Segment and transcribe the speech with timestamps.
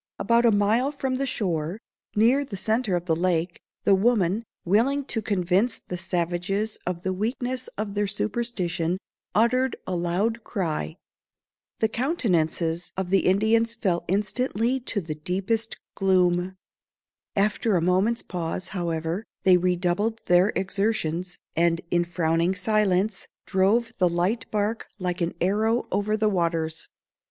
[0.17, 1.79] About a mile from the shore,
[2.15, 7.13] near the centre of the lake, the woman, willing to convince the savages of the
[7.13, 8.97] weakness of their superstition,
[9.35, 10.97] uttered a loud cry.
[11.81, 16.55] The countenances of the Indians fell instantly to the deepest gloom.
[17.35, 24.09] After a moment's pause, however, they redoubled their exertions, and, in frowning silence, drove the
[24.09, 26.87] light bark like an arrow over the waters.